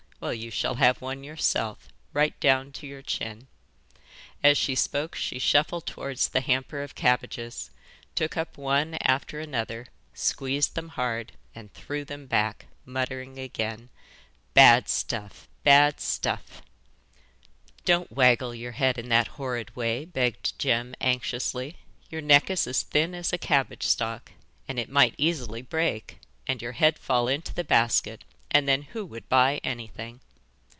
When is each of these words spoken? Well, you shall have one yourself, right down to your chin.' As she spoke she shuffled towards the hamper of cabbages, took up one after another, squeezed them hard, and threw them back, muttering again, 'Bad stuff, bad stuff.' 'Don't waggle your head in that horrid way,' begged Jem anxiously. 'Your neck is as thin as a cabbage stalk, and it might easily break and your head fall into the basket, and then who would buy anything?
Well, 0.21 0.35
you 0.35 0.51
shall 0.51 0.75
have 0.75 1.01
one 1.01 1.23
yourself, 1.23 1.87
right 2.13 2.39
down 2.39 2.73
to 2.73 2.85
your 2.85 3.01
chin.' 3.01 3.47
As 4.43 4.55
she 4.55 4.75
spoke 4.75 5.15
she 5.15 5.39
shuffled 5.39 5.87
towards 5.87 6.27
the 6.29 6.41
hamper 6.41 6.83
of 6.83 6.93
cabbages, 6.93 7.71
took 8.13 8.37
up 8.37 8.55
one 8.55 8.99
after 9.01 9.39
another, 9.39 9.87
squeezed 10.13 10.75
them 10.75 10.89
hard, 10.89 11.31
and 11.55 11.73
threw 11.73 12.05
them 12.05 12.27
back, 12.27 12.67
muttering 12.85 13.39
again, 13.39 13.89
'Bad 14.53 14.87
stuff, 14.89 15.47
bad 15.63 15.99
stuff.' 15.99 16.61
'Don't 17.83 18.11
waggle 18.11 18.53
your 18.53 18.73
head 18.73 18.99
in 18.99 19.09
that 19.09 19.25
horrid 19.39 19.75
way,' 19.75 20.05
begged 20.05 20.59
Jem 20.59 20.93
anxiously. 21.01 21.77
'Your 22.11 22.21
neck 22.21 22.51
is 22.51 22.67
as 22.67 22.83
thin 22.83 23.15
as 23.15 23.33
a 23.33 23.39
cabbage 23.39 23.87
stalk, 23.87 24.33
and 24.67 24.77
it 24.77 24.87
might 24.87 25.15
easily 25.17 25.63
break 25.63 26.19
and 26.45 26.61
your 26.61 26.73
head 26.73 26.99
fall 26.99 27.27
into 27.27 27.55
the 27.55 27.63
basket, 27.63 28.23
and 28.53 28.67
then 28.67 28.81
who 28.81 29.05
would 29.05 29.29
buy 29.29 29.61
anything? 29.63 30.19